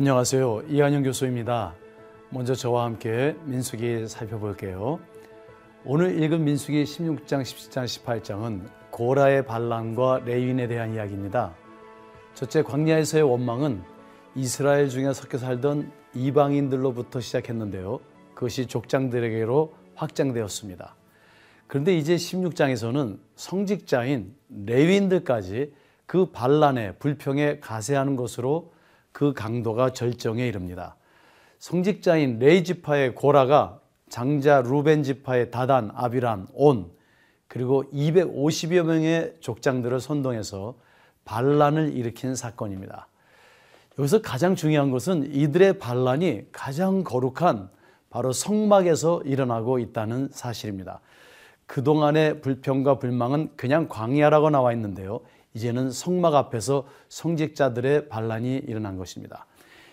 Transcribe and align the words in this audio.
안녕하세요. 0.00 0.62
이한영 0.70 1.02
교수입니다. 1.02 1.74
먼저 2.30 2.54
저와 2.54 2.84
함께 2.84 3.36
민수기 3.44 4.08
살펴볼게요. 4.08 4.98
오늘 5.84 6.22
읽은 6.22 6.42
민수기 6.42 6.84
16장, 6.84 7.42
17장, 7.42 7.84
18장은 7.84 8.62
고라의 8.88 9.44
반란과 9.44 10.22
레윈에 10.24 10.68
대한 10.68 10.94
이야기입니다. 10.94 11.54
첫째 12.32 12.62
광야에서의 12.62 13.24
원망은 13.24 13.82
이스라엘 14.36 14.88
중에 14.88 15.12
섞여 15.12 15.36
살던 15.36 15.92
이방인들로부터 16.14 17.20
시작했는데요. 17.20 18.00
그것이 18.32 18.68
족장들에게로 18.68 19.74
확장되었습니다. 19.96 20.94
그런데 21.66 21.94
이제 21.94 22.16
16장에서는 22.16 23.18
성직자인 23.36 24.34
레윈들까지 24.64 25.74
그 26.06 26.30
반란에 26.30 26.92
불평에 26.92 27.60
가세하는 27.60 28.16
것으로 28.16 28.72
그 29.12 29.32
강도가 29.32 29.92
절정에 29.92 30.46
이릅니다. 30.46 30.96
성직자인 31.58 32.38
레이 32.38 32.64
지파의 32.64 33.14
고라가 33.14 33.80
장자 34.08 34.62
루벤 34.62 35.02
지파의 35.02 35.50
다단, 35.50 35.90
아비람, 35.94 36.48
온 36.52 36.90
그리고 37.48 37.84
250여 37.92 38.84
명의 38.84 39.34
족장들을 39.40 40.00
선동해서 40.00 40.76
반란을 41.24 41.92
일으킨 41.96 42.34
사건입니다. 42.34 43.08
여기서 43.98 44.22
가장 44.22 44.54
중요한 44.54 44.90
것은 44.90 45.34
이들의 45.34 45.78
반란이 45.78 46.46
가장 46.52 47.04
거룩한 47.04 47.68
바로 48.08 48.32
성막에서 48.32 49.22
일어나고 49.24 49.78
있다는 49.78 50.30
사실입니다. 50.32 51.00
그동안의 51.66 52.40
불평과 52.40 52.98
불망은 52.98 53.50
그냥 53.56 53.86
광야라고 53.88 54.50
나와 54.50 54.72
있는데요. 54.72 55.20
이제는 55.54 55.90
성막 55.90 56.34
앞에서 56.34 56.86
성직자들의 57.08 58.08
반란이 58.08 58.56
일어난 58.66 58.96
것입니다. 58.96 59.46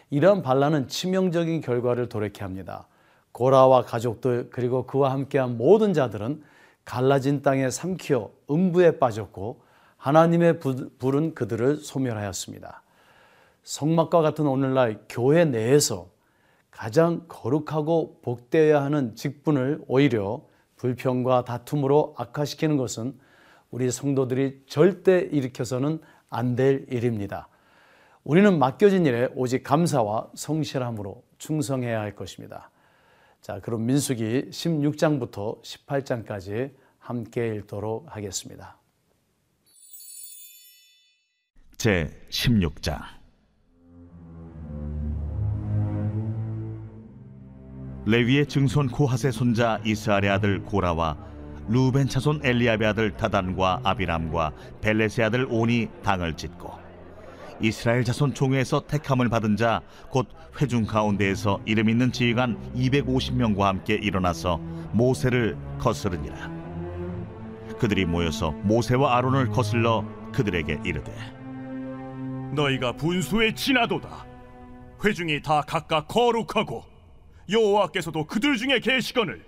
이러한 0.10 0.42
반란은 0.42 0.88
치명적인 0.88 1.62
결과를 1.62 2.10
돌이켜 2.10 2.46
합니다. 2.46 2.88
고라와 3.32 3.84
가족들 3.84 4.50
그리고 4.52 4.86
그와 4.86 5.12
함께한 5.12 5.58
모든 5.58 5.94
자들은 5.94 6.44
갈라진 6.86 7.42
땅에 7.42 7.70
삼키어 7.70 8.32
음부에 8.50 9.00
빠졌고 9.00 9.62
하나님의 9.98 10.60
불은 10.60 11.36
그들을 11.36 11.78
소멸하였습니다. 11.78 12.84
성막과 13.64 14.22
같은 14.22 14.48
오늘날 14.48 15.04
교회 15.10 15.44
내에서 15.44 16.08
가장 16.72 17.26
거룩하고 17.28 18.20
복되어야 18.22 18.82
하는 18.82 19.16
직분을 19.16 19.84
오히려 19.88 20.42
불평과 20.78 21.44
다툼으로 21.44 22.16
악화시키는 22.18 22.78
것은 22.78 23.20
우리 23.72 23.92
성도들이 23.92 24.64
절대 24.68 25.20
일으켜서는 25.20 26.00
안 26.30 26.56
될 26.56 26.86
일입니다. 26.90 27.48
우리는 28.24 28.60
맡겨진 28.60 29.06
일에 29.06 29.30
오직 29.36 29.64
감사와 29.64 30.32
성실함으로 30.36 31.24
충성해야 31.38 32.02
할 32.02 32.16
것입니다. 32.16 32.72
자, 33.42 33.60
그럼 33.62 33.86
민수기 33.86 34.50
16장부터 34.50 35.62
18장까지 35.64 36.72
함께 37.00 37.56
읽도록 37.56 38.14
하겠습니다. 38.14 38.78
제 41.78 42.10
16장 42.30 43.00
레위의 48.06 48.48
증손 48.48 48.88
고하세 48.88 49.32
손자 49.32 49.80
이스라엘의 49.86 50.30
아들 50.30 50.64
고라와 50.64 51.18
루벤 51.70 52.08
차손 52.08 52.42
엘리압의 52.44 52.88
아들 52.88 53.12
다단과 53.18 53.82
아비람과 53.84 54.52
벨레세 54.82 55.24
아들 55.24 55.48
온이 55.50 55.90
당을 56.04 56.36
짓고 56.38 56.72
이스라엘 57.60 58.04
자손 58.04 58.34
총회에서 58.34 58.86
택함을 58.88 59.30
받은 59.30 59.56
자 59.58 59.82
곧 60.10 60.28
회중 60.62 60.86
가운데에서 60.86 61.60
이름 61.66 61.90
있는 61.90 62.12
지휘관 62.12 62.74
250명과 62.76 63.62
함께 63.62 63.94
일어나서 63.96 64.58
모세를 64.92 65.56
거스르니라. 65.80 66.50
그들이 67.78 68.06
모여서 68.06 68.52
모세와 68.64 69.18
아론을 69.18 69.50
거슬러 69.50 70.04
그들에게 70.34 70.80
이르되 70.84 71.14
너희가 72.56 72.94
분수에 72.94 73.54
지나도다. 73.54 74.26
회중이 75.04 75.42
다 75.44 75.62
각각 75.62 76.08
거룩하고 76.08 76.84
여호와께서도 77.52 78.26
그들 78.26 78.58
중에 78.58 78.80
계시거늘 78.80 79.44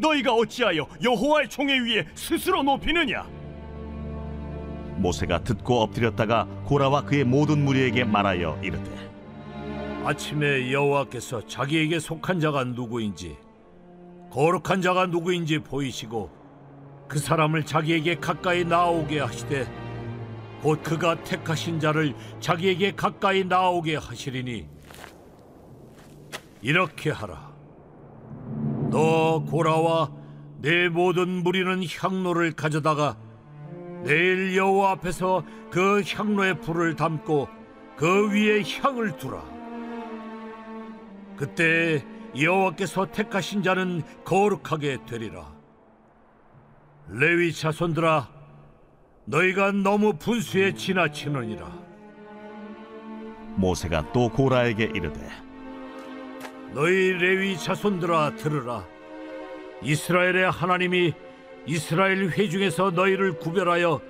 너희가 0.00 0.32
어찌하여 0.32 0.86
여호와의 1.02 1.48
총회 1.48 1.78
위에 1.78 2.06
스스로 2.14 2.62
높이느냐? 2.62 3.24
모세가 4.96 5.44
듣고 5.44 5.80
엎드렸다가 5.82 6.46
고라와 6.64 7.04
그의 7.04 7.24
모든 7.24 7.64
무리에게 7.64 8.04
말하여 8.04 8.58
이르되 8.62 8.90
아침에 10.04 10.72
여호와께서 10.72 11.46
자기에게 11.46 12.00
속한 12.00 12.40
자가 12.40 12.64
누구인지 12.64 13.36
거룩한 14.30 14.80
자가 14.82 15.06
누구인지 15.06 15.58
보이시고 15.60 16.30
그 17.08 17.18
사람을 17.18 17.64
자기에게 17.64 18.16
가까이 18.16 18.64
나오게 18.64 19.20
하시되 19.20 19.66
곧 20.62 20.82
그가 20.82 21.22
택하신 21.24 21.80
자를 21.80 22.14
자기에게 22.40 22.92
가까이 22.92 23.44
나오게 23.44 23.96
하시리니 23.96 24.68
이렇게 26.62 27.10
하라 27.10 27.49
너 28.90 29.44
고라와 29.44 30.10
내 30.58 30.88
모든 30.88 31.42
무리는 31.42 31.82
향로를 31.84 32.52
가져다가 32.52 33.16
내일 34.04 34.56
여호와 34.56 34.92
앞에서 34.92 35.44
그 35.70 36.02
향로에 36.06 36.54
불을 36.54 36.96
담고 36.96 37.48
그 37.96 38.30
위에 38.32 38.62
향을 38.62 39.16
두라. 39.16 39.42
그때 41.36 42.04
여호와께서 42.38 43.06
택하신 43.12 43.62
자는 43.62 44.02
거룩하게 44.24 44.98
되리라. 45.06 45.52
레위 47.08 47.52
자손들아, 47.52 48.28
너희가 49.24 49.72
너무 49.72 50.14
분수에 50.14 50.74
지나치느니라. 50.74 51.66
모세가 53.56 54.12
또 54.12 54.28
고라에게 54.28 54.84
이르되 54.94 55.28
너희 56.72 57.12
레위 57.14 57.58
자손들아 57.58 58.36
들으라. 58.36 58.86
이스라엘의 59.82 60.50
하나님이 60.50 61.12
이스라엘 61.66 62.30
회중에서 62.30 62.90
너희를 62.92 63.38
구별하여 63.38 64.00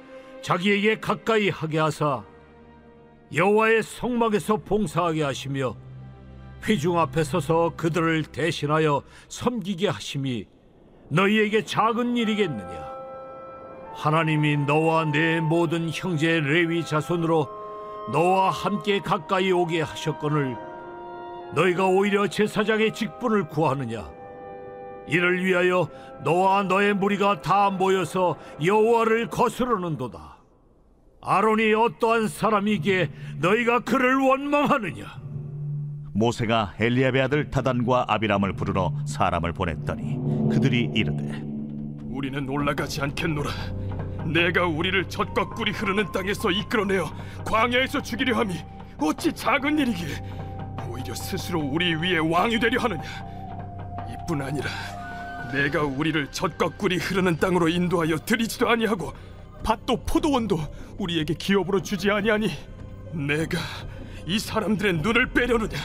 자기에게 0.43 1.01
가까이 1.01 1.49
하게 1.49 1.79
하사 1.79 2.25
여호와의 3.33 3.83
성막에서 3.83 4.59
봉사하게 4.59 5.23
하시며 5.23 5.77
회중 6.69 6.99
앞에 6.99 7.25
서서 7.25 7.73
그들을 7.77 8.25
대신하여 8.25 9.03
섬기게 9.29 9.89
하심이 9.89 10.47
너희에게 11.09 11.65
작은 11.65 12.17
일이겠느냐? 12.17 12.91
하나님이 13.95 14.59
너와 14.59 15.07
내 15.07 15.41
모든 15.41 15.91
형제 15.91 16.41
레위 16.41 16.85
자손으로 16.85 17.49
너와 18.13 18.51
함께 18.51 19.01
가까이 19.01 19.51
오게 19.51 19.81
하셨거늘 19.83 20.70
너희가 21.55 21.87
오히려 21.87 22.27
제사장의 22.27 22.93
직분을 22.95 23.49
구하느냐? 23.49 24.09
이를 25.09 25.45
위하여 25.45 25.89
너와 26.23 26.63
너의 26.65 26.95
무리가 26.95 27.41
다 27.41 27.71
모여서 27.71 28.37
여호와를 28.65 29.29
거스르는도다. 29.29 30.37
아론이 31.23 31.75
어떠한 31.75 32.29
사람이기에 32.29 33.11
너희가 33.39 33.81
그를 33.81 34.17
원망하느냐? 34.21 35.21
모세가 36.13 36.75
엘리압의 36.79 37.23
아들 37.23 37.51
다단과 37.51 38.07
아비람을 38.09 38.53
부르러 38.53 38.93
사람을 39.07 39.53
보냈더니 39.53 40.19
그들이 40.51 40.91
이르되 40.95 41.43
우리는 42.11 42.49
올라가지 42.49 43.01
않겠노라. 43.03 43.51
내가 44.33 44.67
우리를 44.67 45.09
젖과 45.09 45.49
꿀이 45.51 45.73
흐르는 45.73 46.13
땅에서 46.13 46.51
이끌어내어 46.51 47.07
광야에서 47.45 48.01
죽이려 48.03 48.37
함이 48.37 48.55
어찌 48.99 49.33
작은 49.33 49.79
일이기에 49.79 50.09
오히려 50.91 51.15
스스로 51.15 51.61
우리 51.61 51.95
위에 51.95 52.19
왕이 52.19 52.59
되려 52.59 52.81
하느냐? 52.81 53.03
이뿐 54.11 54.43
아니라 54.43 54.69
내가 55.53 55.85
우리를 55.85 56.31
젖과 56.33 56.71
꿀이 56.71 56.97
흐르는 56.97 57.37
땅으로 57.37 57.69
인도하여 57.69 58.19
들이지도 58.19 58.69
아니하고 58.69 59.13
밭도 59.63 60.05
포도원도 60.05 60.59
우리에게 60.99 61.35
기업으로 61.35 61.81
주지 61.83 62.11
아니하니 62.11 62.51
내가 63.13 63.59
이 64.27 64.39
사람들의 64.39 64.95
눈을 64.95 65.27
빼려느냐? 65.33 65.79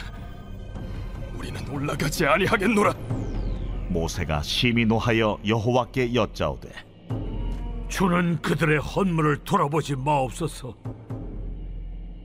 우리는 1.36 1.68
올라가지 1.68 2.26
아니하겠노라. 2.26 2.94
모세가 3.88 4.42
심히 4.42 4.84
노하여 4.84 5.38
여호와께 5.46 6.14
여짜오되 6.14 6.68
주는 7.88 8.40
그들의 8.42 8.80
헌물을 8.80 9.38
돌아보지 9.44 9.94
마옵소서 9.94 10.74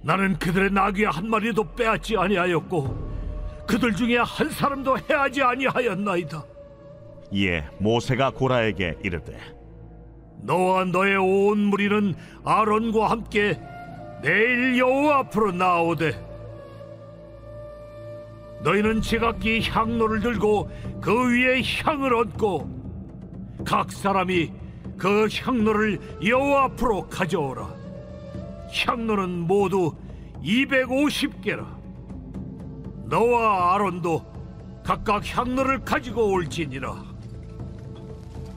나는 0.03 0.37
그들의 0.37 0.71
나귀 0.71 1.05
한 1.05 1.29
마리도 1.29 1.75
빼앗지 1.75 2.17
아니하였고 2.17 3.11
그들 3.67 3.93
중에 3.95 4.17
한 4.17 4.49
사람도 4.49 4.97
해하지 5.09 5.41
아니하였나이다. 5.43 6.43
이에 7.31 7.63
모세가 7.77 8.31
고라에게 8.31 8.97
이르되 9.03 9.37
너와 10.41 10.85
너의 10.85 11.15
온 11.17 11.59
무리는 11.59 12.15
아론과 12.43 13.09
함께 13.11 13.59
내일 14.21 14.77
여호와 14.77 15.19
앞으로 15.19 15.51
나오되 15.51 16.31
너희는 18.63 19.01
제각기 19.01 19.61
향로를 19.69 20.19
들고 20.19 20.69
그 20.99 21.31
위에 21.31 21.61
향을 21.83 22.13
얹고 22.13 23.63
각 23.65 23.91
사람이 23.91 24.51
그 24.97 25.27
향로를 25.31 25.99
여호와 26.23 26.65
앞으로 26.65 27.07
가져오라. 27.07 27.80
향로는 28.73 29.29
모두 29.47 29.93
250개라. 30.43 31.65
너와 33.05 33.75
아론도 33.75 34.25
각각 34.83 35.23
향로를 35.25 35.83
가지고 35.83 36.31
올지니라. 36.31 37.11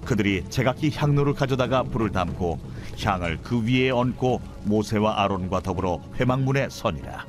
그들이 0.05 0.45
제각기 0.49 0.93
향로를 0.95 1.35
가져다가 1.35 1.83
불을 1.83 2.11
담고 2.11 2.59
향을 3.03 3.39
그 3.43 3.63
위에 3.65 3.91
얹고 3.91 4.41
모세와 4.65 5.23
아론과 5.23 5.61
더불어 5.61 6.01
회막문에 6.21 6.69
서니라. 6.71 7.27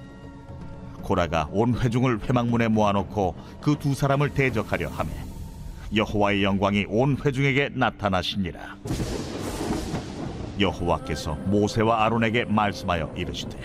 고라가 1.02 1.48
온 1.52 1.78
회중을 1.78 2.20
회막문에 2.28 2.68
모아놓고 2.68 3.36
그 3.62 3.76
두 3.78 3.94
사람을 3.94 4.34
대적하려 4.34 4.90
하매 4.90 5.12
여호와의 5.96 6.44
영광이 6.44 6.86
온 6.90 7.16
회중에게 7.24 7.70
나타나시니라. 7.74 8.76
여호와께서 10.60 11.36
모세와 11.46 12.06
아론에게 12.06 12.46
말씀하여 12.46 13.14
이르시되 13.16 13.58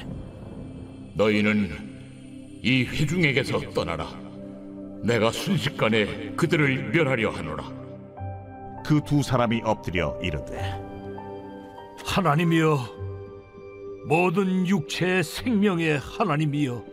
너희는 1.15 1.91
이 2.63 2.85
회중에게서 2.85 3.61
떠나라. 3.73 4.07
내가 5.03 5.31
순식간에 5.33 6.33
그들을 6.37 6.91
멸하려 6.93 7.31
하노라. 7.31 7.65
그 8.85 9.01
두 9.05 9.23
사람이 9.23 9.63
엎드려 9.65 10.19
이르되 10.23 10.59
하나님이여 12.05 12.79
모든 14.07 14.67
육체의 14.67 15.23
생명의 15.23 15.99
하나님이여 15.99 16.85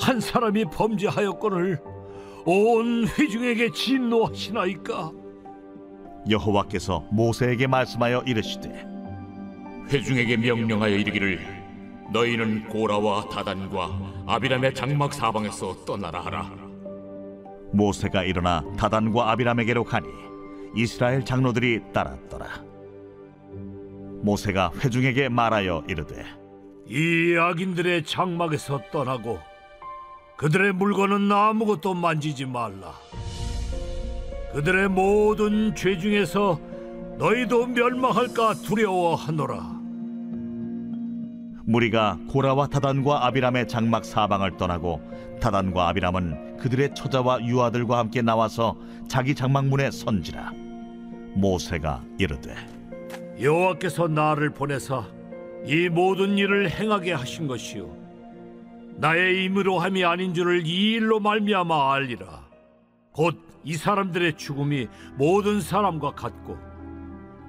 한 0.00 0.20
사람이 0.20 0.64
범죄하였거늘 0.72 1.78
온 2.46 3.06
회중에게 3.06 3.70
진노하시나이까 3.72 5.12
여호와께서 6.28 7.04
모세에게 7.10 7.66
말씀하여 7.66 8.22
이르시되 8.26 8.86
회중에게 9.90 10.36
명령하여 10.36 10.94
이르기를 10.96 11.40
너희는 12.12 12.68
고라와 12.68 13.28
다단과 13.28 14.24
아비람의 14.26 14.74
장막 14.74 15.12
사방에서 15.12 15.84
떠나라 15.84 16.24
하라. 16.24 16.50
모세가 17.72 18.24
일어나 18.24 18.64
다단과 18.78 19.30
아비람에게로 19.30 19.84
가니 19.84 20.08
이스라엘 20.74 21.24
장로들이 21.24 21.80
따랐더라. 21.92 22.64
모세가 24.22 24.72
회중에게 24.82 25.28
말하여 25.28 25.84
이르되 25.88 26.24
이 26.86 27.36
악인들의 27.38 28.04
장막에서 28.04 28.80
떠나고 28.90 29.38
그들의 30.36 30.72
물건은 30.72 31.30
아무것도 31.30 31.94
만지지 31.94 32.46
말라 32.46 32.94
그들의 34.52 34.88
모든 34.88 35.74
죄 35.74 35.98
중에서 35.98 36.58
너희도 37.18 37.66
멸망할까 37.66 38.54
두려워하노라. 38.64 39.78
무리가 41.64 42.18
고라와 42.28 42.68
다단과 42.68 43.26
아비람의 43.26 43.68
장막 43.68 44.04
사방을 44.04 44.56
떠나고 44.56 45.02
다단과 45.40 45.88
아비람은 45.88 46.56
그들의 46.56 46.94
처자와 46.94 47.44
유아들과 47.44 47.98
함께 47.98 48.22
나와서 48.22 48.76
자기 49.06 49.34
장막문에 49.34 49.90
선지라. 49.90 50.52
모세가 51.34 52.02
이르되 52.18 52.54
여호와께서 53.40 54.08
나를 54.08 54.50
보내사 54.50 55.04
이 55.66 55.88
모든 55.90 56.38
일을 56.38 56.70
행하게 56.70 57.12
하신 57.12 57.46
것이요. 57.46 57.94
나의 58.96 59.44
임으로 59.44 59.78
함이 59.78 60.04
아닌 60.04 60.32
줄을 60.32 60.66
이 60.66 60.92
일로 60.94 61.20
말미암아 61.20 61.92
알리라. 61.92 62.48
곧 63.12 63.47
이 63.68 63.74
사람들의 63.74 64.38
죽음이 64.38 64.88
모든 65.16 65.60
사람과 65.60 66.12
같고 66.12 66.56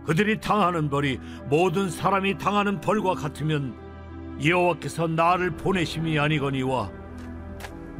그들이 0.06 0.42
당하는 0.42 0.89
벌이 0.89 1.18
모든 1.45 1.89
사람이 1.89 2.38
당하는 2.38 2.81
벌과 2.81 3.13
같으면 3.13 3.74
여호와께서 4.44 5.07
나를 5.07 5.51
보내심이 5.51 6.19
아니거니와 6.19 6.92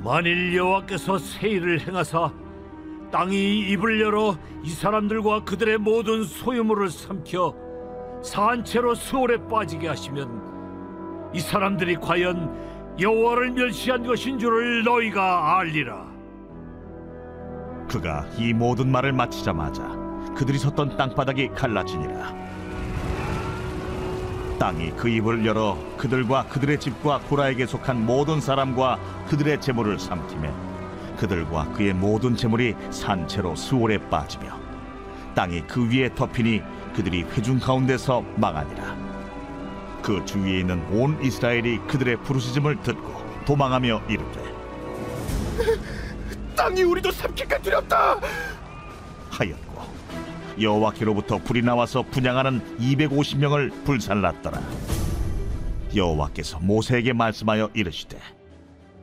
만일 0.04 0.54
여호와께서 0.54 1.18
새 1.18 1.48
일을 1.48 1.80
행하사 1.80 2.34
땅이 3.10 3.70
입을 3.70 4.02
열어 4.02 4.38
이 4.66 4.70
사람들과 4.70 5.46
그들의 5.46 5.78
모든 5.78 6.26
소유물을 6.26 6.90
삼켜 6.90 7.56
산채로 8.22 8.96
수월에 8.96 9.48
빠지게 9.48 9.88
하시면 9.88 11.32
이 11.34 11.40
사람들이 11.40 11.96
과연 11.96 12.98
여호와를 13.00 13.52
멸시한 13.52 14.06
것인 14.06 14.38
줄을 14.38 14.84
너희가 14.84 15.58
알리라. 15.60 16.19
그가 17.90 18.26
이 18.38 18.54
모든 18.54 18.92
말을 18.92 19.12
마치자마자 19.12 19.82
그들이 20.36 20.60
섰던 20.60 20.96
땅바닥이 20.96 21.50
갈라지니라. 21.50 22.34
땅이 24.60 24.92
그 24.92 25.10
입을 25.10 25.46
열어 25.46 25.78
그들과 25.98 26.46
그들의 26.46 26.80
집과 26.80 27.22
고라에게 27.22 27.66
속한 27.66 28.06
모든 28.06 28.40
사람과 28.40 29.00
그들의 29.28 29.60
재물을 29.60 29.98
삼키매 29.98 30.52
그들과 31.18 31.70
그의 31.74 31.94
모든 31.94 32.36
재물이 32.36 32.76
산채로 32.92 33.56
수월에 33.56 33.98
빠지며 34.10 34.58
땅이 35.34 35.64
그 35.68 35.90
위에 35.90 36.14
덮이니 36.14 36.62
그들이 36.96 37.24
회중 37.24 37.60
가운데서 37.60 38.24
망하니라. 38.36 38.96
그 40.02 40.24
주위에 40.26 40.60
있는 40.60 40.86
온 40.92 41.18
이스라엘이 41.24 41.80
그들의 41.88 42.18
부르짖음을 42.24 42.82
듣고 42.84 43.14
도망하며 43.46 44.04
이르되 44.08 44.44
땅이 46.60 46.84
우리도 46.84 47.10
삼킬까 47.10 47.58
두렵다. 47.60 48.20
하였고 49.30 49.82
여호와께로부터 50.60 51.38
불이 51.38 51.62
나와서 51.62 52.04
분양하는 52.04 52.60
250명을 52.80 53.86
불살랐더라. 53.86 54.62
여호와께서 55.96 56.60
모세에게 56.60 57.14
말씀하여 57.14 57.70
이르시되 57.74 58.20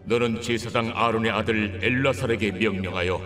너는 0.05 0.43
제사장 0.43 0.93
아론의 0.95 1.31
아들 1.31 1.81
엘라살에게 1.83 2.53
명령하여 2.53 3.21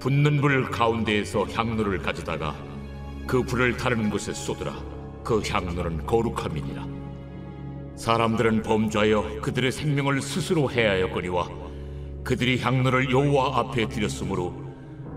붙는 0.00 0.40
불 0.40 0.70
가운데에서 0.70 1.44
향로를 1.44 1.98
가져다가 1.98 2.56
그 3.26 3.42
불을 3.42 3.76
다른 3.76 4.08
곳에 4.08 4.32
쏟으라. 4.32 4.74
그 5.22 5.42
향로는 5.46 6.06
거룩함이니라. 6.06 6.86
사람들은 7.96 8.62
범죄하여 8.62 9.40
그들의 9.42 9.70
생명을 9.72 10.22
스스로 10.22 10.70
해하였거니와 10.70 11.73
그들이 12.24 12.58
향로를 12.58 13.10
여호와 13.12 13.58
앞에 13.58 13.86
드렸으므로 13.86 14.54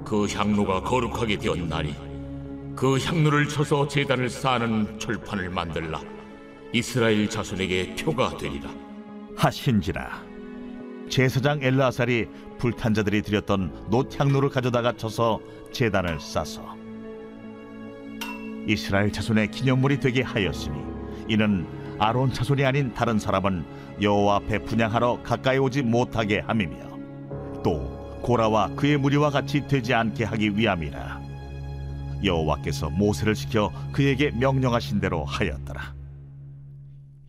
그 0.04 0.28
향로가 0.28 0.82
거룩하게 0.82 1.38
되었나니 1.38 1.96
그 2.76 3.00
향로를 3.00 3.48
쳐서 3.48 3.88
제단을 3.88 4.30
쌓는 4.30 5.00
철판을 5.00 5.50
만들라. 5.50 6.02
이스라엘 6.74 7.30
자손에게 7.30 7.96
표가 7.96 8.38
되리라. 8.38 8.70
하신지라 9.38 10.22
제사장 11.10 11.60
엘라살이 11.62 12.28
불탄 12.58 12.94
자들이 12.94 13.22
드렸던 13.22 13.88
놋향로를 13.90 14.50
가져다가 14.50 14.92
쳐서 14.92 15.40
제단을 15.72 16.20
싸서 16.20 16.76
이스라엘 18.68 19.12
자손의 19.12 19.52
기념물이 19.52 20.00
되게 20.00 20.22
하였으니 20.22 20.78
이는 21.30 21.66
아론 22.00 22.34
자손이 22.34 22.66
아닌 22.66 22.94
다른 22.94 23.18
사람은 23.18 23.64
여호와 24.02 24.38
앞에 24.38 24.60
분양하러 24.60 25.22
가까이 25.24 25.58
오지 25.58 25.84
못하게 25.84 26.40
함이며 26.40 26.97
또 27.68 27.82
고라와 28.22 28.70
그의 28.78 28.96
무리와 28.96 29.30
같이 29.30 29.68
되지 29.68 29.94
않게 29.94 30.24
하기 30.24 30.56
위함이라 30.56 31.22
여호와께서 32.24 32.90
모세를 32.92 33.36
시켜 33.36 33.74
그에게 33.92 34.32
명령하신 34.32 35.02
대로 35.02 35.26
하였더라 35.26 35.94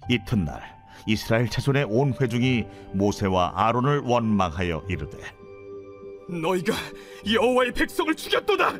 이튿날 0.09 0.62
이스라엘 1.09 1.49
자손의 1.49 1.87
온 1.88 2.14
회중이 2.21 2.66
모세와 2.92 3.54
아론을 3.57 4.02
원망하여 4.02 4.85
이르되 4.88 5.18
너희가 6.28 6.73
여호와의 7.33 7.73
백성을 7.73 8.14
죽였도다. 8.14 8.75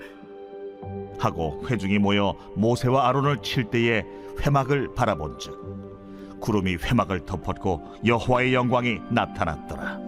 하고 1.19 1.65
회중이 1.67 1.99
모여 1.99 2.37
모세와 2.55 3.09
아론을 3.09 3.43
칠 3.43 3.65
때에 3.65 4.05
회막을 4.47 4.95
바라본즉 4.95 6.39
구름이 6.41 6.77
회막을 6.77 7.25
덮었고 7.25 7.83
여호와의 8.05 8.55
영광이 8.55 9.01
나타났더라. 9.11 10.08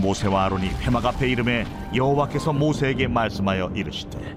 모세와 0.00 0.44
아론이 0.46 0.68
회막 0.68 1.04
앞에 1.04 1.28
이름에 1.28 1.64
여호와께서 1.94 2.52
모세에게 2.52 3.08
말씀하여 3.08 3.72
이르시되 3.74 4.36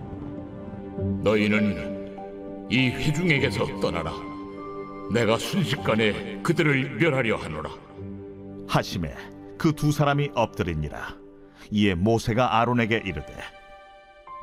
너희는 1.24 2.67
이 2.70 2.89
회중에게서 2.89 3.79
떠나라. 3.79 4.12
내가 5.13 5.38
순식간에 5.38 6.39
그들을 6.41 6.98
멸하려 6.98 7.36
하노라. 7.38 7.70
하심에 8.67 9.13
그 9.58 9.74
두 9.74 9.91
사람이 9.91 10.32
엎드리니라. 10.34 11.15
이에 11.72 11.96
모세가 11.96 12.60
아론에게 12.60 13.03
이르되 13.05 13.34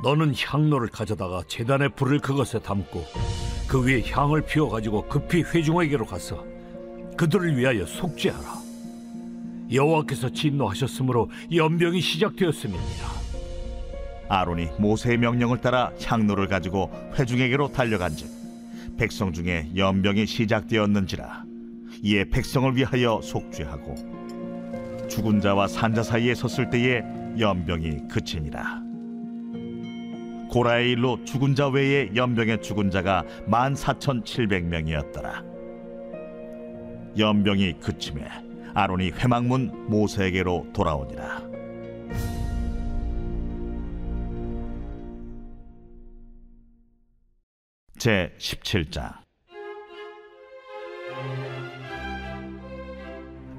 너는 0.03 0.35
향로를 0.37 0.89
가져다가 0.89 1.43
제단에 1.47 1.89
불을 1.89 2.21
그것에 2.21 2.59
담고 2.61 3.05
그 3.69 3.85
위에 3.87 4.03
향을 4.11 4.43
피워 4.43 4.69
가지고 4.71 5.07
급히 5.09 5.43
회중에게로 5.43 6.07
가서 6.07 6.45
그들을 7.17 7.57
위하여 7.57 7.85
속죄하라. 7.85 8.70
여호와께서 9.73 10.31
진노하셨으므로 10.31 11.31
연병이 11.53 12.01
시작되었음이니라. 12.01 13.21
아론이 14.31 14.69
모세의 14.79 15.19
명령을 15.19 15.61
따라 15.61 15.91
향로를 16.05 16.47
가지고 16.47 16.89
회중에게로 17.19 17.73
달려간즉 17.73 18.29
백성 18.97 19.33
중에 19.33 19.69
연병이 19.75 20.25
시작되었는지라 20.25 21.45
이에 22.03 22.25
백성을 22.31 22.77
위하여 22.77 23.21
속죄하고 23.21 23.97
죽은 25.09 25.41
자와 25.41 25.67
산자 25.67 26.05
사이에 26.05 26.37
섰을 26.37 26.71
때에 26.71 27.03
연병이 27.41 28.07
그치니라 28.09 28.83
고라의 30.49 30.93
일로 30.93 31.25
죽은 31.25 31.57
자 31.57 31.67
외에 31.69 32.11
연병에 32.15 32.61
죽은 32.61 32.93
자가 32.93 33.25
만 33.49 33.75
사천 33.75 34.25
칠백 34.25 34.65
명이었더라 34.67 35.43
연병이 37.19 37.75
그침에 37.81 38.23
아론이 38.75 39.11
회막문 39.13 39.89
모세에게로 39.89 40.69
돌아오니라. 40.73 41.51
제 47.99 48.35
17장 48.39 49.13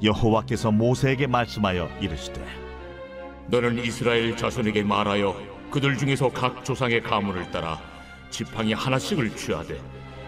여호와께서 0.02 0.72
모세에게 0.72 1.28
말씀하여 1.28 1.88
이르시되 2.02 2.44
너는 3.50 3.78
이스라엘 3.86 4.36
자손에게 4.36 4.82
말하여 4.82 5.36
그들 5.70 5.96
중에서 5.96 6.30
각 6.30 6.66
조상의 6.66 7.04
가문을 7.04 7.52
따라 7.52 7.80
지팡이 8.32 8.74
하나씩을 8.74 9.36
취하되 9.36 9.80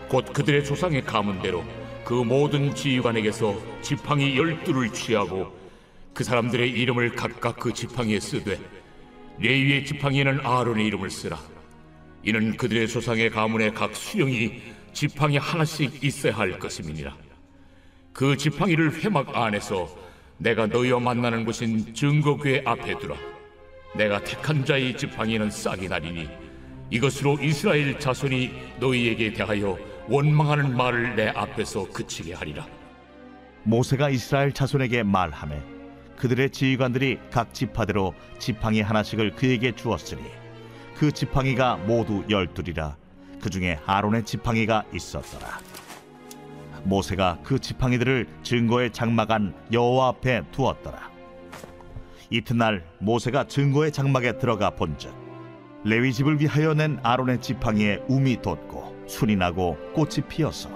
곧 0.09 0.31
그들의 0.31 0.63
조상의 0.63 1.03
가문대로 1.05 1.63
그 2.03 2.13
모든 2.13 2.73
지휘관에게서 2.75 3.81
지팡이 3.81 4.37
열두를 4.37 4.91
취하고 4.91 5.57
그 6.13 6.23
사람들의 6.23 6.69
이름을 6.69 7.15
각각 7.15 7.57
그 7.57 7.73
지팡이에 7.73 8.19
쓰되 8.19 8.59
레위의 9.39 9.85
지팡이에는 9.85 10.45
아론의 10.45 10.85
이름을 10.87 11.09
쓰라 11.09 11.39
이는 12.23 12.55
그들의 12.55 12.87
조상의 12.87 13.29
가문의 13.29 13.73
각 13.73 13.95
수령이 13.95 14.61
지팡이 14.93 15.37
하나씩 15.37 16.03
있어야 16.03 16.37
할 16.37 16.59
것임이니라 16.59 17.15
그 18.13 18.37
지팡이를 18.37 19.03
회막 19.03 19.35
안에서 19.35 20.03
내가 20.37 20.67
너희와 20.67 20.99
만나는 20.99 21.45
곳인 21.45 21.93
증거궤 21.93 22.63
앞에 22.65 22.97
두라. 22.99 23.15
내가 23.95 24.23
택한 24.23 24.65
자의 24.65 24.95
지팡이는 24.95 25.49
싹이 25.49 25.87
나리니 25.87 26.27
이것으로 26.89 27.37
이스라엘 27.41 27.99
자손이 27.99 28.51
너희에게 28.79 29.33
대하여 29.33 29.77
원망하는 30.09 30.75
말을 30.75 31.15
내 31.15 31.29
앞에서 31.29 31.87
그치게 31.89 32.33
하리라. 32.33 32.65
모세가 33.63 34.09
이스라엘 34.09 34.51
자손에게 34.51 35.03
말하매 35.03 35.61
그들의 36.17 36.49
지휘관들이 36.49 37.19
각 37.31 37.53
지파대로 37.53 38.13
지팡이 38.37 38.81
하나씩을 38.81 39.35
그에게 39.35 39.73
주었으니 39.73 40.21
그 40.95 41.11
지팡이가 41.11 41.77
모두 41.77 42.23
열둘이라. 42.29 42.97
그 43.41 43.49
중에 43.49 43.79
아론의 43.85 44.23
지팡이가 44.23 44.85
있었더라. 44.93 45.59
모세가 46.83 47.39
그 47.43 47.59
지팡이들을 47.59 48.27
증거의 48.43 48.91
장막안 48.91 49.53
여호와 49.71 50.09
앞에 50.09 50.43
두었더라. 50.51 51.11
이튿날 52.29 52.85
모세가 52.99 53.47
증거의 53.47 53.91
장막에 53.91 54.37
들어가 54.37 54.69
본즉 54.71 55.13
레위 55.83 56.11
집을 56.11 56.39
위하여 56.41 56.73
낸 56.73 56.99
아론의 57.03 57.41
지팡이에 57.41 58.03
움이 58.07 58.41
돋고 58.41 58.82
순이 59.07 59.35
나고 59.35 59.77
꽃이 59.93 60.27
피어서 60.27 60.69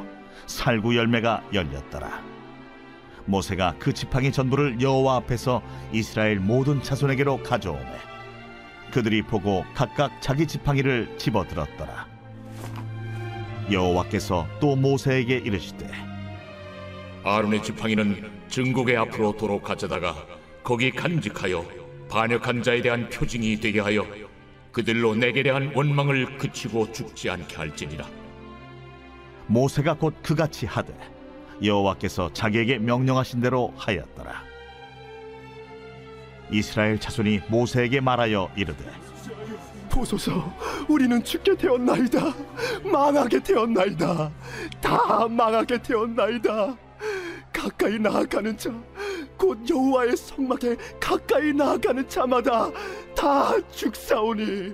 살구 0.45 0.95
열매가 0.95 1.43
열렸더라. 1.53 2.23
모세가 3.25 3.75
그 3.79 3.93
지팡이 3.93 4.31
전부를 4.31 4.79
여호와 4.81 5.17
앞에서 5.17 5.61
이스라엘 5.91 6.39
모든 6.39 6.81
자손에게로 6.81 7.43
가져오매 7.43 7.97
그들이 8.91 9.21
보고 9.21 9.65
각각 9.73 10.21
자기 10.21 10.47
지팡이를 10.47 11.17
집어들었더라. 11.17 12.07
여호와께서 13.69 14.47
또 14.61 14.75
모세에게 14.77 15.37
이르시되 15.37 15.91
아론의 17.23 17.63
지팡이는 17.63 18.31
증거궤 18.47 18.95
앞으로 18.95 19.35
도로 19.35 19.61
가져다가 19.61 20.15
거기 20.63 20.89
간직하여 20.91 21.65
반역한 22.09 22.63
자에 22.63 22.81
대한 22.81 23.09
표징이 23.09 23.59
되게 23.59 23.81
하여 23.81 24.05
그들로 24.77 25.15
내게 25.15 25.41
대한 25.41 25.71
원망을 25.73 26.37
그치고 26.37 26.91
죽지 26.91 27.31
않게 27.31 27.55
할지니라. 27.55 28.05
모세가 29.47 29.95
곧 29.95 30.13
그같이 30.21 30.67
하되 30.67 30.93
여호와께서 31.63 32.31
자기에게 32.31 32.77
명령하신 32.77 33.41
대로 33.41 33.73
하였더라. 33.75 34.43
이스라엘 36.51 36.99
자손이 36.99 37.41
모세에게 37.47 38.01
말하여 38.01 38.51
이르되 38.55 38.85
보소서 39.89 40.55
우리는 40.87 41.23
죽게 41.23 41.57
되었나이다. 41.57 42.35
망하게 42.83 43.39
되었나이다. 43.41 44.31
다 44.79 45.27
망하게 45.27 45.81
되었나이다. 45.81 46.77
가까이 47.51 47.97
나아가는 47.97 48.55
자 48.55 48.71
곧 49.37 49.57
여호와의 49.69 50.17
성막에 50.17 50.75
가까이 50.99 51.53
나아가는 51.53 52.09
자마다 52.09 52.69
다 53.17 53.59
죽사오니 53.71 54.73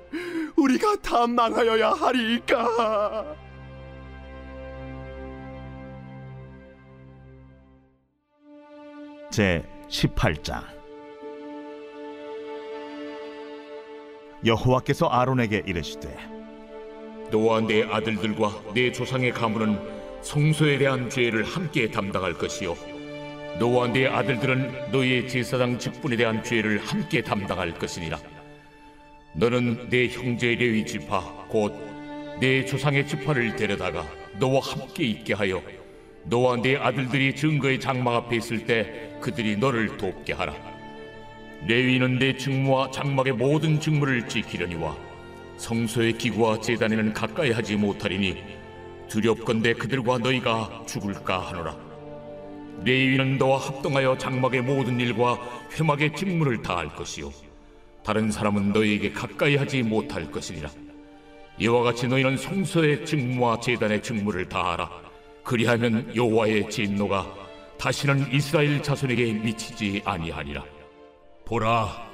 우리가 0.57 0.97
다 0.97 1.25
망하여야 1.25 1.91
하리이까. 1.91 3.35
제 9.31 9.63
18장 9.87 10.61
여호와께서 14.45 15.07
아론에게 15.07 15.63
이르시되 15.65 16.15
너와 17.31 17.61
내 17.61 17.83
아들들과 17.83 18.51
내 18.75 18.91
조상의 18.91 19.31
가문은 19.31 20.21
성소에 20.21 20.77
대한 20.77 21.09
죄를 21.09 21.43
함께 21.43 21.89
담당할 21.89 22.33
것이요. 22.33 22.75
너와 23.59 23.87
내 23.87 24.07
아들들은 24.07 24.91
너희의 24.91 25.27
제사장 25.29 25.79
직분에 25.79 26.15
대한 26.15 26.43
죄를 26.43 26.79
함께 26.79 27.21
담당할 27.21 27.73
것이니라 27.73 28.32
너는 29.33 29.89
내 29.89 30.07
형제 30.07 30.55
레위 30.55 30.85
지파 30.85 31.47
곧 31.49 31.93
내 32.39 32.65
조상의 32.65 33.07
지파를 33.07 33.55
데려다가 33.55 34.05
너와 34.39 34.59
함께 34.59 35.05
있게 35.05 35.33
하여 35.33 35.61
너와 36.25 36.57
내 36.57 36.75
아들들이 36.75 37.35
증거의 37.35 37.79
장막 37.79 38.15
앞에 38.15 38.37
있을 38.37 38.65
때 38.65 39.17
그들이 39.21 39.57
너를 39.57 39.97
돕게 39.97 40.33
하라. 40.33 40.53
레위는 41.67 42.19
내 42.19 42.35
직무와 42.35 42.91
장막의 42.91 43.33
모든 43.33 43.79
직무를 43.79 44.27
지키려니와 44.27 44.97
성소의 45.57 46.17
기구와 46.17 46.59
제단에는 46.59 47.13
가까이 47.13 47.51
하지 47.51 47.75
못하리니 47.75 48.43
두렵건대 49.07 49.73
그들과 49.73 50.17
너희가 50.17 50.83
죽을까 50.87 51.39
하노라. 51.39 51.77
레위는 52.83 53.37
너와 53.37 53.59
합동하여 53.59 54.17
장막의 54.17 54.61
모든 54.63 54.99
일과 54.99 55.37
회막의 55.79 56.15
직무를 56.15 56.61
다할 56.61 56.89
것이요 56.89 57.31
다른 58.03 58.31
사람은 58.31 58.73
너희에게 58.73 59.11
가까이 59.11 59.55
하지 59.55 59.81
못할 59.81 60.29
것이니라. 60.29 60.69
이와 61.59 61.83
같이 61.83 62.07
너희는 62.07 62.37
성소의 62.37 63.05
직무와 63.05 63.59
제단의 63.59 64.01
직무를 64.01 64.49
다하라. 64.49 64.89
그리하면 65.43 66.13
여호와의 66.15 66.69
진노가 66.69 67.33
다시는 67.77 68.33
이스라엘 68.33 68.81
자손에게 68.81 69.33
미치지 69.33 70.01
아니하리라. 70.05 70.63
보라, 71.45 72.09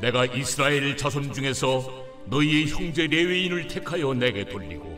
내가 0.00 0.26
이스라엘 0.26 0.96
자손 0.96 1.32
중에서 1.32 2.06
너희의 2.26 2.68
형제 2.68 3.06
레위인을 3.06 3.66
택하여 3.66 4.12
내게 4.14 4.44
돌리고 4.44 4.96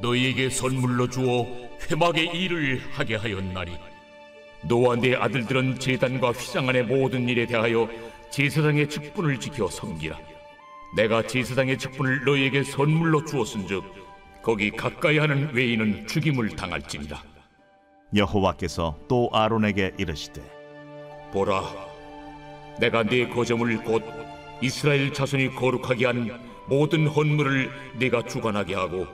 너희에게 0.00 0.50
선물로 0.50 1.08
주어 1.08 1.46
회막의 1.90 2.26
일을 2.26 2.80
하게 2.92 3.16
하였나니. 3.16 3.72
너와 4.62 4.96
내 4.96 5.14
아들들은 5.14 5.78
제단과 5.78 6.30
휘장 6.32 6.68
안의 6.68 6.84
모든 6.84 7.28
일에 7.28 7.46
대하여 7.46 7.88
제사장의 8.30 8.88
직분을 8.88 9.40
지켜 9.40 9.66
섬기라. 9.68 10.16
내가 10.96 11.26
제사장의 11.26 11.78
직분을 11.78 12.24
너희에게 12.24 12.62
선물로 12.62 13.24
주었은즉 13.24 13.82
거기 14.42 14.70
가까이 14.70 15.18
하는 15.18 15.52
외인은 15.52 16.06
죽임을 16.06 16.50
당할지니라. 16.56 17.22
여호와께서 18.14 18.98
또 19.08 19.28
아론에게 19.32 19.92
이르시되 19.98 20.42
보라, 21.32 21.62
내가 22.80 23.02
네 23.02 23.28
거점을 23.28 23.84
곧 23.84 24.02
이스라엘 24.60 25.12
자손이 25.12 25.54
거룩하게 25.54 26.06
한 26.06 26.40
모든 26.66 27.06
헌물을 27.06 27.70
네가 27.98 28.26
주관하게 28.26 28.74
하고 28.74 29.06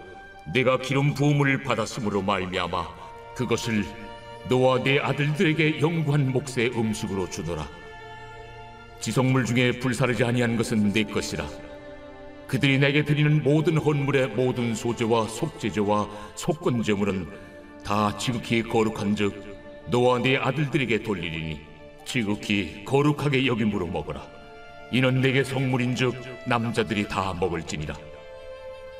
네가 0.55 0.79
기름 0.79 1.15
부음을 1.15 1.63
받았으므로 1.63 2.23
말미암아 2.23 2.87
그것을 3.35 3.85
너와 4.49 4.83
네 4.83 4.99
아들들에게 5.01 5.81
영구한 5.81 6.33
몫의 6.33 6.71
음식으로 6.77 7.29
주노라. 7.29 7.67
지성물 9.01 9.45
중에 9.45 9.79
불사르지 9.79 10.25
아니한 10.25 10.57
것은 10.57 10.93
네 10.93 11.05
것이라. 11.05 11.47
그들이 12.47 12.79
내게 12.79 13.05
드리는 13.05 13.43
모든 13.43 13.77
헌물의 13.77 14.29
모든 14.29 14.75
소재와 14.75 15.29
속죄제와 15.29 16.09
속건제물은 16.37 17.27
다 17.85 18.17
지극히 18.17 18.63
거룩한즉 18.63 19.87
너와 19.91 20.21
네 20.21 20.37
아들들에게 20.37 21.03
돌리리니 21.03 21.61
지극히 22.05 22.85
거룩하게 22.85 23.47
여김으로 23.47 23.87
먹어라. 23.87 24.27
이는 24.93 25.21
내게 25.21 25.43
성물인즉 25.43 26.15
남자들이 26.47 27.09
다 27.09 27.35
먹을지니라. 27.39 27.97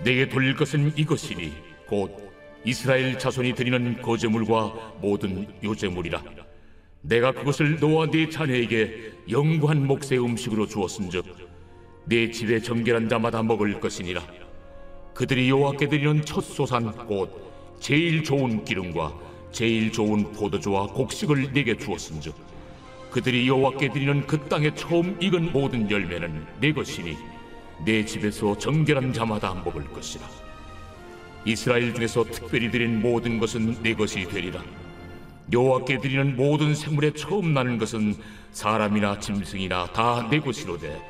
내게 0.03 0.29
돌릴 0.29 0.57
것은 0.57 0.93
이것이니 0.97 1.53
곧 1.87 2.33
이스라엘 2.65 3.17
자손이 3.19 3.55
드리는 3.55 4.03
거제물과 4.03 4.95
모든 5.01 5.47
요제물이라. 5.63 6.46
내가 7.03 7.33
그것을 7.33 7.79
너와 7.79 8.11
네 8.11 8.29
자녀에게 8.29 9.13
영구한 9.31 9.87
몫의 9.87 10.19
음식으로 10.19 10.67
주었은즉 10.67 11.25
네 12.07 12.31
집에 12.31 12.61
정결한 12.61 13.09
자마다 13.09 13.43
먹을 13.43 13.81
것이니라. 13.81 14.23
그들이 15.15 15.49
여호와께 15.49 15.89
드리는 15.89 16.25
첫 16.25 16.43
소산 16.43 16.93
곧 17.07 17.31
제일 17.81 18.23
좋은 18.23 18.65
기름과 18.65 19.15
제일 19.51 19.91
좋은 19.91 20.33
포도주와 20.33 20.87
곡식을 20.89 21.53
내게 21.53 21.77
주었은즉 21.77 22.35
그들이 23.11 23.49
여호와께 23.49 23.93
드리는 23.93 24.27
그 24.27 24.39
땅에 24.49 24.75
처음 24.75 25.17
익은 25.21 25.53
모든 25.53 25.91
열매는 25.91 26.47
내 26.61 26.73
것이니 26.73 27.17
내 27.85 28.05
집에서 28.05 28.57
정결한 28.59 29.13
자마다 29.13 29.55
먹을 29.65 29.85
것이라 29.85 30.29
이스라엘 31.47 31.95
중에서 31.95 32.25
특별히 32.25 32.71
드린 32.71 33.01
모든 33.01 33.39
것은 33.39 33.83
내 33.83 33.95
것이 33.95 34.27
되리라 34.29 34.63
여호와께 35.53 35.99
드리는 35.99 36.37
모든 36.37 36.75
생물에 36.75 37.13
처음 37.13 37.55
나는 37.55 37.79
것은 37.79 38.17
사람이나 38.53 39.19
짐승이나 39.21 39.87
다 39.93 40.27
내 40.31 40.41
것이로되 40.41 41.01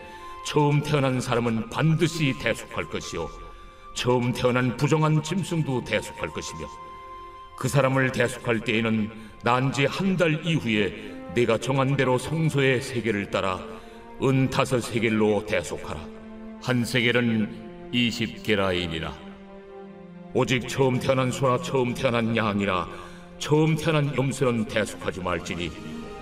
처음 0.44 0.82
태어난 0.82 1.20
사람은 1.20 1.70
반드시 1.70 2.34
대속할 2.38 2.84
것이요 2.84 3.28
처음 3.94 4.32
태어난 4.32 4.76
부정한 4.76 5.22
짐승도 5.22 5.84
대속할 5.84 6.28
것이며 6.28 6.66
그 7.58 7.68
사람을 7.68 8.12
대속할 8.12 8.60
때에는 8.60 9.10
난지 9.42 9.86
한 9.86 10.16
달 10.16 10.44
이후에 10.46 11.14
내가 11.34 11.58
정한 11.58 11.96
대로 11.96 12.18
성소의 12.18 12.82
세계를 12.82 13.30
따라 13.30 13.58
은 14.22 14.48
다섯 14.48 14.80
세겔로 14.80 15.44
대속하라. 15.46 16.00
한 16.62 16.84
세겔은 16.84 17.90
이십 17.92 18.42
게라인이라. 18.42 19.12
오직 20.34 20.68
처음 20.68 20.98
태어난 20.98 21.30
소나 21.30 21.58
처음 21.62 21.92
태어난 21.94 22.36
양이나 22.36 22.88
처음 23.38 23.76
태어난 23.76 24.16
염소는 24.16 24.64
대속하지 24.66 25.20
말지니 25.20 25.70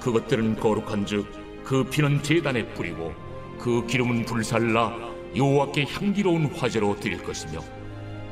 그것들은 0.01 0.57
거룩한즉 0.57 1.27
그 1.65 1.85
피는 1.85 2.23
제단에 2.23 2.67
뿌리고 2.75 3.13
그 3.59 3.87
기름은 3.87 4.25
불살라 4.25 4.95
여호와께 5.37 5.85
향기로운 5.85 6.47
화제로 6.47 6.99
드릴 6.99 7.23
것이며 7.23 7.61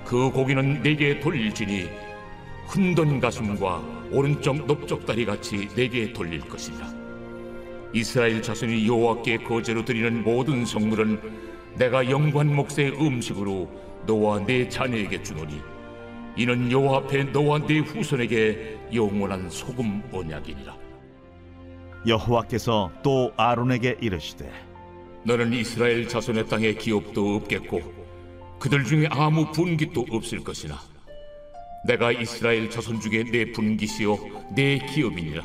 그 0.04 0.30
고기는 0.30 0.82
내게 0.82 1.18
돌릴지니 1.20 1.88
흔든 2.66 3.20
가슴과 3.20 3.82
오른쪽 4.10 4.66
넓적다리 4.66 5.24
같이 5.24 5.68
내게 5.74 6.12
돌릴 6.12 6.40
것이라. 6.40 6.92
이스라엘 7.94 8.40
자손이 8.40 8.86
여호와께 8.86 9.38
거제로 9.38 9.84
드리는 9.84 10.22
모든 10.22 10.64
성물은 10.64 11.20
내가 11.76 12.08
영관 12.10 12.54
목새의 12.54 12.92
음식으로 12.92 13.70
너와 14.06 14.44
네 14.46 14.68
자녀에게 14.68 15.22
주노니 15.22 15.60
이는 16.36 16.70
여호와 16.70 16.98
앞에 16.98 17.24
너와 17.24 17.66
네 17.66 17.78
후손에게 17.80 18.78
영원한 18.94 19.50
소금 19.50 20.02
언약이니라. 20.12 20.76
여호와께서 22.06 22.90
또 23.02 23.32
아론에게 23.36 23.98
이르시되 24.00 24.50
너는 25.24 25.52
이스라엘 25.52 26.08
자손의 26.08 26.48
땅에 26.48 26.72
기업도 26.74 27.36
없겠고 27.36 27.80
그들 28.58 28.84
중에 28.84 29.06
아무 29.10 29.52
분깃도 29.52 30.06
없을 30.10 30.42
것이나 30.42 30.80
내가 31.86 32.10
이스라엘 32.12 32.70
자손 32.70 33.00
중에 33.00 33.24
내 33.24 33.52
분깃이요 33.52 34.52
내 34.54 34.78
기업이니라. 34.78 35.44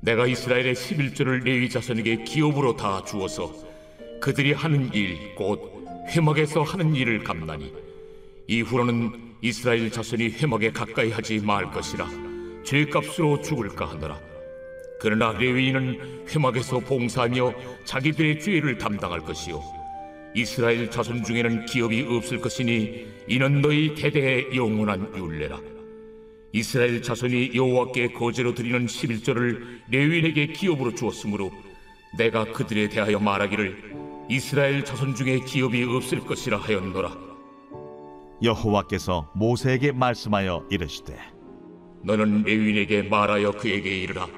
내가 0.00 0.26
이스라엘의 0.26 0.74
11조를 0.74 1.42
레위 1.44 1.68
자손에게 1.68 2.24
기업으로 2.24 2.76
다 2.76 3.02
주어서 3.04 3.52
그들이 4.20 4.52
하는 4.52 4.92
일 4.92 5.34
곧 5.36 5.84
회막에서 6.08 6.62
하는 6.62 6.94
일을 6.94 7.24
감나니 7.24 7.72
이후로는 8.46 9.25
이스라엘 9.42 9.90
자손이 9.90 10.30
회막에 10.30 10.70
가까이 10.70 11.10
하지 11.10 11.38
말 11.40 11.70
것이라 11.70 12.08
죄값으로 12.64 13.40
죽을까 13.42 13.86
하노라. 13.90 14.18
그러나 14.98 15.32
레위인은 15.32 16.26
회막에서 16.28 16.80
봉사하며 16.80 17.54
자기들의 17.84 18.40
죄를 18.40 18.78
담당할 18.78 19.20
것이요. 19.20 19.62
이스라엘 20.34 20.90
자손 20.90 21.22
중에는 21.22 21.66
기업이 21.66 22.02
없을 22.02 22.40
것이니 22.40 23.06
이는 23.28 23.62
너희 23.62 23.94
대대의 23.94 24.56
영원한 24.56 25.12
율례라. 25.16 25.60
이스라엘 26.52 27.02
자손이 27.02 27.52
여호와께 27.54 28.08
거제로 28.12 28.54
드리는 28.54 28.86
11조를 28.86 29.80
레위인에게 29.90 30.48
기업으로 30.48 30.94
주었으므로 30.94 31.52
내가 32.16 32.44
그들에 32.44 32.88
대하여 32.88 33.18
말하기를 33.18 33.94
이스라엘 34.28 34.84
자손 34.84 35.14
중에 35.14 35.40
기업이 35.40 35.84
없을 35.84 36.20
것이라 36.20 36.56
하였노라 36.58 37.25
여호와께서 38.42 39.30
모세에게 39.34 39.92
말씀하여 39.92 40.66
이르시되 40.70 41.16
너는 42.04 42.42
레위인에게 42.42 43.02
말하여 43.02 43.52
그에게 43.52 43.98
이르라. 43.98 44.28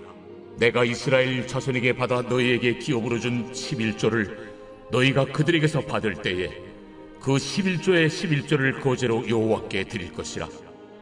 내가 0.58 0.84
이스라엘 0.84 1.46
자손에게 1.46 1.94
받아 1.94 2.22
너희에게 2.22 2.78
기업으로 2.78 3.18
준 3.18 3.52
11조를 3.52 4.48
너희가 4.90 5.26
그들에게서 5.26 5.82
받을 5.82 6.14
때에 6.14 6.48
그 7.20 7.32
11조의 7.32 8.06
11조를 8.06 8.80
거제로 8.80 9.28
여호와께 9.28 9.84
드릴 9.84 10.12
것이라. 10.12 10.48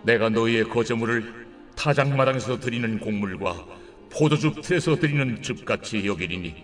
내가 0.03 0.29
너희의 0.29 0.65
거제물을 0.69 1.47
타작마당에서 1.77 2.59
드리는 2.59 2.99
곡물과 2.99 3.65
포도즙 4.11 4.63
틀에서 4.63 4.97
드리는 4.97 5.41
즙같이 5.43 6.07
여기리니 6.07 6.55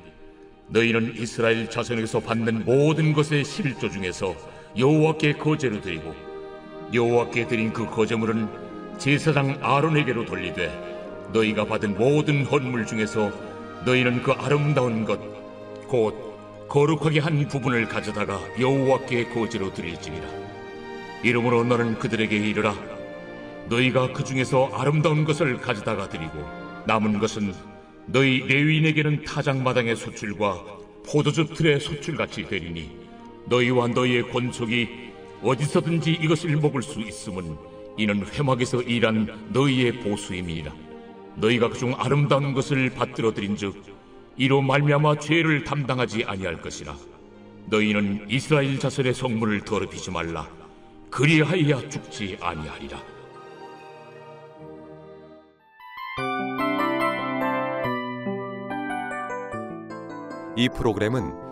너희는 0.69 1.15
이스라엘 1.17 1.69
자손에게서 1.69 2.21
받는 2.21 2.65
모든 2.65 3.13
것의 3.13 3.45
11조 3.45 3.93
중에서 3.93 4.35
여호와께 4.77 5.35
거제로 5.35 5.81
드리고 5.81 6.15
여호와께 6.93 7.47
드린 7.49 7.73
그 7.73 7.89
거제물은 7.89 8.49
제사장 8.99 9.59
아론에게로 9.63 10.25
돌리되 10.25 11.31
너희가 11.33 11.65
받은 11.65 11.97
모든 11.97 12.45
헌물 12.45 12.87
중에서 12.87 13.31
너희는 13.85 14.23
그 14.23 14.33
아름다운 14.33 15.05
것 15.05 15.33
곧 15.93 16.69
거룩하게 16.71 17.21
한 17.21 17.47
부분을 17.49 17.87
가져다가 17.87 18.41
여호와께 18.59 19.29
거제로 19.29 19.71
드릴지니라. 19.75 20.27
이러므로 21.23 21.65
너는 21.65 21.99
그들에게 21.99 22.35
이르라. 22.35 22.75
너희가 23.69 24.15
그 24.15 24.25
중에서 24.25 24.71
아름다운 24.73 25.25
것을 25.25 25.59
가져다가 25.59 26.09
드리고 26.09 26.33
남은 26.87 27.19
것은 27.19 27.53
너희 28.07 28.41
레위인에게는 28.49 29.25
타작마당의 29.25 29.97
소출과 29.97 30.65
포도주 31.07 31.45
틀의 31.53 31.79
소출같이 31.79 32.45
되리니 32.49 33.02
너희와 33.47 33.89
너희의 33.89 34.31
권속이 34.31 34.89
어디서든지 35.43 36.13
이것을 36.13 36.57
먹을 36.57 36.83
수 36.83 37.01
있음은 37.01 37.57
이는 37.99 38.25
회막에서 38.27 38.83
일한 38.83 39.49
너희의 39.53 40.01
보수임이니라. 40.01 40.73
너희가 41.37 41.69
그중 41.69 41.95
아름다운 41.99 42.55
것을 42.55 42.91
받들어 42.91 43.33
드린즉 43.33 43.83
이로 44.37 44.63
말미암아 44.63 45.19
죄를 45.19 45.65
담당하지 45.65 46.25
아니할 46.25 46.61
것이라. 46.61 46.97
너희는 47.67 48.27
이스라엘 48.29 48.79
자손의 48.79 49.15
성물을 49.15 49.65
더럽히지 49.65 50.11
말라. 50.11 50.49
그리하여야 51.11 51.89
죽지 51.89 52.39
아니하리라. 52.41 53.03
이 60.57 60.69
프로그램은 60.69 61.52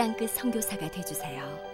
땅끝 0.00 0.30
성교사가 0.30 0.88
되주세요 0.90 1.69